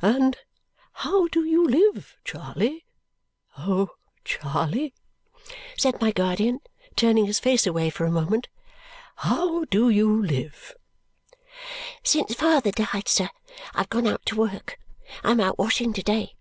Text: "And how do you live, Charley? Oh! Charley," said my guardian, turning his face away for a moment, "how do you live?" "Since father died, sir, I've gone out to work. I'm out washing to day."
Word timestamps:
"And 0.00 0.38
how 0.94 1.28
do 1.28 1.44
you 1.44 1.62
live, 1.68 2.16
Charley? 2.24 2.86
Oh! 3.58 3.90
Charley," 4.24 4.94
said 5.76 6.00
my 6.00 6.10
guardian, 6.10 6.60
turning 6.96 7.26
his 7.26 7.38
face 7.38 7.66
away 7.66 7.90
for 7.90 8.06
a 8.06 8.10
moment, 8.10 8.48
"how 9.16 9.66
do 9.66 9.90
you 9.90 10.24
live?" 10.24 10.72
"Since 12.02 12.32
father 12.34 12.70
died, 12.70 13.08
sir, 13.08 13.28
I've 13.74 13.90
gone 13.90 14.06
out 14.06 14.24
to 14.24 14.36
work. 14.36 14.78
I'm 15.22 15.38
out 15.38 15.58
washing 15.58 15.92
to 15.92 16.02
day." 16.02 16.34